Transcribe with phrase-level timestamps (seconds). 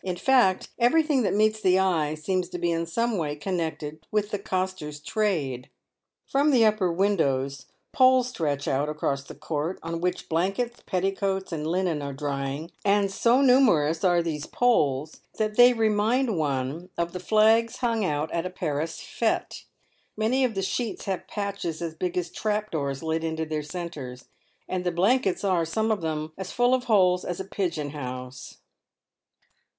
[0.03, 4.31] In fact, everything that meets the eye seems to be in some way connected with
[4.31, 5.69] the coster's trade.
[6.27, 11.67] From the upper windows poles stretch out across the court, on which blankets, petticoats, and
[11.67, 14.13] linen are drying; and so numerous 94i PAYED WITH GOLD.
[14.17, 18.99] are these poles that they remind one of the flags hung out at a Paris
[18.99, 19.65] fete.
[20.17, 24.25] Many of the sheets have patches as big as trap doors let into their centres,
[24.67, 28.57] and the blankets are— some of them— as full of holes as a pigeon house.